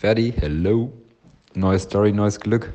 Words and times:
Ferdi, 0.00 0.32
hello. 0.34 0.90
Neue 1.52 1.78
Story, 1.78 2.10
neues 2.10 2.40
Glück. 2.40 2.72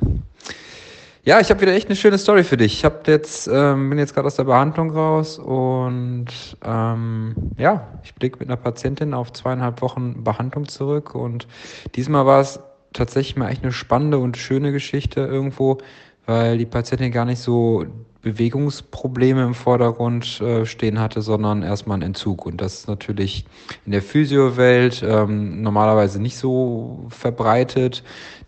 Ja, 1.24 1.40
ich 1.40 1.50
habe 1.50 1.60
wieder 1.60 1.72
echt 1.72 1.88
eine 1.88 1.96
schöne 1.96 2.18
Story 2.18 2.44
für 2.44 2.56
dich. 2.56 2.74
Ich 2.74 2.84
hab 2.84 3.08
jetzt, 3.08 3.50
ähm, 3.52 3.90
bin 3.90 3.98
jetzt 3.98 4.14
gerade 4.14 4.28
aus 4.28 4.36
der 4.36 4.44
Behandlung 4.44 4.90
raus 4.90 5.40
und 5.40 6.26
ähm, 6.64 7.34
ja, 7.58 7.88
ich 8.04 8.14
blicke 8.14 8.38
mit 8.38 8.46
einer 8.46 8.56
Patientin 8.56 9.12
auf 9.12 9.32
zweieinhalb 9.32 9.82
Wochen 9.82 10.22
Behandlung 10.22 10.68
zurück 10.68 11.16
und 11.16 11.48
diesmal 11.96 12.26
war 12.26 12.42
es 12.42 12.60
tatsächlich 12.92 13.34
mal 13.34 13.50
echt 13.50 13.64
eine 13.64 13.72
spannende 13.72 14.18
und 14.18 14.36
schöne 14.36 14.70
Geschichte 14.70 15.18
irgendwo, 15.22 15.78
weil 16.26 16.58
die 16.58 16.66
Patientin 16.66 17.12
gar 17.12 17.24
nicht 17.24 17.40
so 17.40 17.86
Bewegungsprobleme 18.26 19.44
im 19.44 19.54
Vordergrund 19.54 20.40
äh, 20.40 20.66
stehen 20.66 20.98
hatte, 20.98 21.22
sondern 21.22 21.62
erstmal 21.62 21.98
ein 21.98 22.02
Entzug. 22.02 22.44
Und 22.44 22.60
das 22.60 22.80
ist 22.80 22.88
natürlich 22.88 23.44
in 23.84 23.92
der 23.92 24.02
Physiowelt 24.02 25.00
ähm, 25.06 25.62
normalerweise 25.62 26.20
nicht 26.20 26.36
so 26.36 27.06
verbreitet. 27.08 28.02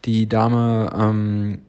Die 0.05 0.29
Dame 0.29 0.91
ähm, 0.99 1.61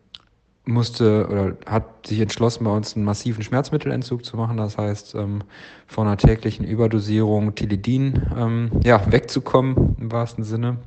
musste 0.65 1.27
oder 1.27 1.57
hat 1.67 2.07
sich 2.07 2.20
entschlossen, 2.20 2.63
bei 2.63 2.71
uns 2.71 2.95
einen 2.95 3.05
massiven 3.05 3.43
Schmerzmittelentzug 3.43 4.26
zu 4.26 4.37
machen. 4.37 4.57
Das 4.57 4.77
heißt, 4.79 5.13
ähm, 5.13 5.43
von 5.85 6.07
einer 6.07 6.17
täglichen 6.17 6.65
Überdosierung 6.65 7.53
Tilidin 7.53 8.23
ähm, 8.35 8.71
ja, 8.84 9.12
wegzukommen 9.12 9.98
im 9.99 10.12
wahrsten 10.12 10.43
Sinne. 10.43 10.77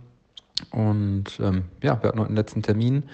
Und 0.73 1.39
ähm, 1.41 1.67
ja, 1.83 2.03
wir 2.03 2.09
hatten 2.09 2.19
heute 2.19 2.29
einen 2.29 2.37
letzten 2.37 2.63
Termin 2.63 3.05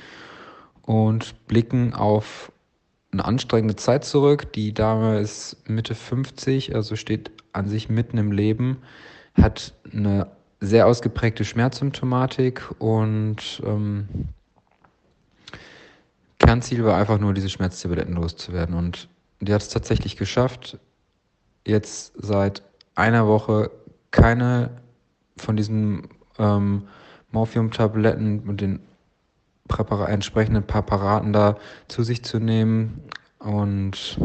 und 0.89 1.47
blicken 1.49 1.93
auf 1.93 2.51
eine 3.13 3.27
anstrengende 3.27 3.77
Zeit 3.77 4.07
zurück. 4.07 4.55
Die 4.55 4.73
Dame 4.73 5.21
ist 5.21 5.69
Mitte 5.69 5.95
50, 5.95 6.75
also 6.75 6.97
steht 6.97 7.31
an 7.53 7.69
sich 7.69 7.91
mitten 7.91 8.17
im 8.17 8.33
Leben, 8.33 8.79
hat 9.35 9.75
eine 9.93 10.29
sehr 10.61 10.87
ausgeprägte 10.87 11.45
Schmerzsymptomatik 11.45 12.75
und 12.79 13.63
ähm, 13.67 14.09
Kernziel 16.39 16.83
war 16.83 16.97
einfach 16.97 17.19
nur, 17.19 17.35
diese 17.35 17.51
Schmerztabletten 17.51 18.15
loszuwerden. 18.15 18.75
Und 18.75 19.11
die 19.41 19.53
hat 19.53 19.61
es 19.61 19.69
tatsächlich 19.69 20.17
geschafft, 20.17 20.79
jetzt 21.67 22.15
seit 22.17 22.63
einer 22.95 23.27
Woche 23.27 23.71
keine 24.11 24.71
von 25.37 25.55
diesen 25.55 26.09
ähm, 26.39 26.89
Morphium-Tabletten 27.31 28.49
und 28.49 28.63
den 28.63 28.81
Präpar 29.69 30.09
entsprechenden 30.09 30.67
Präparaten 30.67 31.33
da 31.33 31.57
zu 31.87 32.03
sich 32.03 32.25
zu 32.25 32.39
nehmen 32.39 33.03
und 33.39 34.19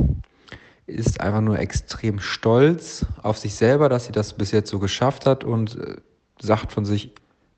ist 0.86 1.22
einfach 1.22 1.42
nur 1.42 1.60
extrem 1.60 2.20
stolz 2.20 3.06
auf 3.22 3.38
sich 3.38 3.56
selber, 3.56 3.90
dass 3.90 4.06
sie 4.06 4.12
das 4.12 4.34
bis 4.34 4.52
jetzt 4.52 4.70
so 4.70 4.80
geschafft 4.80 5.26
hat 5.26 5.44
und 5.44 5.78
äh, 5.78 5.96
sagt 6.42 6.72
von 6.72 6.86
sich 6.86 7.14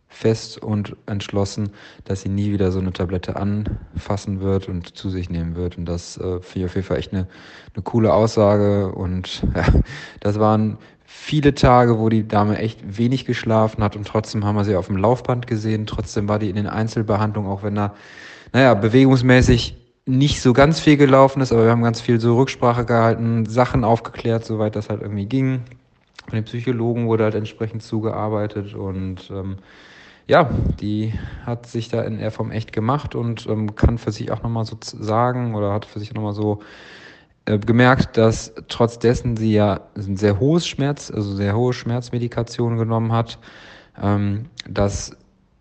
fest 0.08 0.58
und 0.58 0.96
entschlossen, 1.08 1.72
dass 2.06 2.22
sie 2.22 2.30
nie 2.30 2.52
wieder 2.52 2.72
so 2.72 2.80
eine 2.80 2.94
Tablette 2.94 3.36
anfassen 3.36 4.40
wird 4.40 4.70
und 4.70 4.96
zu 4.96 5.10
sich 5.10 5.30
nehmen 5.30 5.56
wird. 5.56 5.78
Und 5.78 5.86
das 5.86 6.18
äh, 6.18 6.40
finde 6.42 6.60
ich 6.60 6.66
auf 6.66 6.76
jeden 6.76 6.88
Fall 6.88 6.98
echt 6.98 7.12
eine, 7.12 7.28
eine 7.74 7.84
coole 7.84 8.14
Aussage. 8.14 8.94
Und 8.94 9.44
ja, 9.56 9.66
das 10.22 10.40
waren 10.40 10.78
viele 11.06 11.54
Tage, 11.54 12.00
wo 12.00 12.10
die 12.10 12.28
Dame 12.28 12.58
echt 12.58 12.98
wenig 12.98 13.26
geschlafen 13.26 13.84
hat 13.84 13.96
und 13.96 14.08
trotzdem 14.08 14.46
haben 14.46 14.56
wir 14.56 14.66
sie 14.66 14.76
auf 14.76 14.88
dem 14.88 14.98
Laufband 14.98 15.48
gesehen. 15.48 15.86
Trotzdem 15.86 16.28
war 16.28 16.40
die 16.40 16.50
in 16.50 16.56
den 16.56 16.68
Einzelbehandlungen, 16.68 17.50
auch 17.50 17.64
wenn 17.64 17.76
da, 17.76 17.96
naja, 18.54 18.74
bewegungsmäßig 18.74 19.78
nicht 20.06 20.42
so 20.42 20.54
ganz 20.54 20.80
viel 20.80 20.98
gelaufen 20.98 21.42
ist, 21.42 21.52
aber 21.52 21.66
wir 21.66 21.72
haben 21.72 21.84
ganz 21.84 22.02
viel 22.02 22.20
so 22.20 22.38
Rücksprache 22.38 22.86
gehalten, 22.86 23.46
Sachen 23.46 23.84
aufgeklärt, 23.84 24.46
soweit 24.46 24.76
das 24.76 24.90
halt 24.90 25.02
irgendwie 25.02 25.26
ging. 25.26 25.62
Von 26.28 26.36
den 26.36 26.46
Psychologen 26.46 27.08
wurde 27.08 27.24
halt 27.24 27.36
entsprechend 27.36 27.84
zugearbeitet 27.84 28.74
und 28.76 29.30
ähm, 29.32 29.58
ja, 30.28 30.50
die 30.80 31.14
hat 31.46 31.68
sich 31.68 31.90
da 31.90 32.02
in 32.04 32.20
der 32.20 32.32
Form 32.32 32.52
echt 32.52 32.72
gemacht 32.72 33.14
und 33.16 33.46
ähm, 33.48 33.76
kann 33.76 33.98
für 33.98 34.12
sich 34.12 34.32
auch 34.32 34.42
nochmal 34.42 34.66
so 34.66 34.78
sagen 34.82 35.54
oder 35.54 35.72
hat 35.72 35.86
für 35.86 36.00
sich 36.00 36.14
nochmal 36.14 36.34
so 36.34 36.62
äh, 37.46 37.60
gemerkt, 37.60 38.18
dass 38.18 38.54
trotz 38.68 39.00
dessen 39.00 39.38
sie 39.38 39.54
ja 39.54 39.82
ein 39.96 40.18
sehr 40.18 40.40
hohes 40.40 40.68
Schmerz, 40.68 41.12
also 41.12 41.36
sehr 41.36 41.56
hohe 41.56 41.74
Schmerzmedikation 41.74 42.78
genommen 42.78 43.12
hat, 43.12 43.38
ähm, 44.02 44.46
dass 44.68 45.16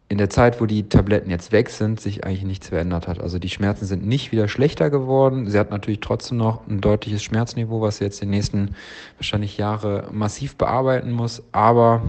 in 0.08 0.18
der 0.18 0.30
Zeit, 0.30 0.60
wo 0.60 0.66
die 0.66 0.88
Tabletten 0.88 1.30
jetzt 1.30 1.50
weg 1.50 1.70
sind, 1.70 2.00
sich 2.00 2.24
eigentlich 2.24 2.44
nichts 2.44 2.68
verändert 2.68 3.08
hat. 3.08 3.20
Also 3.20 3.38
die 3.38 3.48
Schmerzen 3.48 3.86
sind 3.86 4.06
nicht 4.06 4.32
wieder 4.32 4.48
schlechter 4.48 4.90
geworden. 4.90 5.48
Sie 5.48 5.58
hat 5.58 5.70
natürlich 5.70 6.00
trotzdem 6.00 6.38
noch 6.38 6.66
ein 6.68 6.80
deutliches 6.80 7.22
Schmerzniveau, 7.22 7.80
was 7.80 7.98
sie 7.98 8.04
jetzt 8.04 8.20
die 8.20 8.26
nächsten 8.26 8.76
wahrscheinlich 9.16 9.56
Jahre 9.56 10.08
massiv 10.12 10.56
bearbeiten 10.56 11.10
muss. 11.10 11.42
Aber 11.52 12.02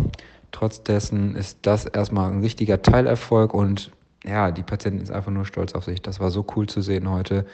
trotz 0.51 0.83
dessen 0.83 1.35
ist 1.35 1.59
das 1.63 1.85
erstmal 1.85 2.31
ein 2.31 2.41
richtiger 2.41 2.81
Teilerfolg 2.81 3.53
und 3.53 3.91
ja, 4.27 4.51
die 4.51 4.63
Patientin 4.63 5.01
ist 5.01 5.11
einfach 5.11 5.31
nur 5.31 5.45
stolz 5.45 5.73
auf 5.73 5.85
sich. 5.85 6.01
Das 6.01 6.19
war 6.19 6.31
so 6.31 6.45
cool 6.55 6.67
zu 6.67 6.81
sehen 6.81 7.09
heute 7.09 7.45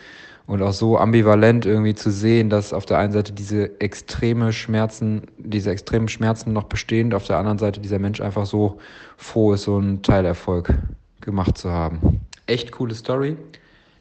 und 0.48 0.62
auch 0.62 0.74
so 0.74 0.98
ambivalent 0.98 1.66
irgendwie 1.66 1.96
zu 1.96 2.12
sehen, 2.12 2.50
dass 2.50 2.74
auf 2.74 2.86
der 2.86 2.98
einen 2.98 3.12
Seite 3.12 3.34
diese 3.34 3.80
extreme 3.80 4.54
Schmerzen, 4.54 5.24
diese 5.38 5.72
extremen 5.72 6.08
Schmerzen 6.08 6.54
noch 6.54 6.64
bestehen, 6.64 7.14
auf 7.14 7.26
der 7.26 7.38
anderen 7.38 7.58
Seite 7.58 7.80
dieser 7.80 8.00
Mensch 8.00 8.22
einfach 8.22 8.46
so 8.46 8.80
froh 9.18 9.54
ist, 9.54 9.64
so 9.64 9.78
einen 9.78 10.02
Teilerfolg 10.02 10.74
gemacht 11.20 11.58
zu 11.58 11.72
haben. 11.72 12.22
Echt 12.48 12.72
coole 12.72 12.96
Story. 12.96 13.38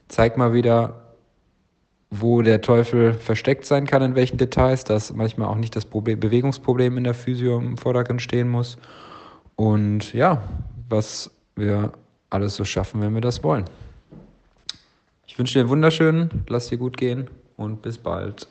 Zeigt 0.08 0.36
mal 0.38 0.52
wieder, 0.52 1.14
wo 2.10 2.42
der 2.42 2.60
Teufel 2.60 3.14
versteckt 3.14 3.64
sein 3.64 3.86
kann, 3.86 4.02
in 4.02 4.14
welchen 4.14 4.38
Details, 4.38 4.82
dass 4.84 5.12
manchmal 5.12 5.48
auch 5.48 5.56
nicht 5.56 5.76
das 5.76 5.84
Problem, 5.84 6.18
Bewegungsproblem 6.18 6.98
in 6.98 7.04
der 7.04 7.14
Physio 7.14 7.58
im 7.58 7.76
Vordergrund 7.76 8.22
stehen 8.22 8.48
muss. 8.48 8.78
Und 9.54 10.12
ja, 10.12 10.42
was 10.88 11.30
wir 11.54 11.92
alles 12.30 12.56
so 12.56 12.64
schaffen, 12.64 13.00
wenn 13.00 13.14
wir 13.14 13.20
das 13.20 13.42
wollen. 13.42 13.64
Ich 15.26 15.38
wünsche 15.38 15.54
dir 15.54 15.60
einen 15.60 15.68
wunderschönen, 15.68 16.44
lass 16.48 16.68
dir 16.68 16.78
gut 16.78 16.96
gehen 16.96 17.28
und 17.56 17.82
bis 17.82 17.98
bald. 17.98 18.48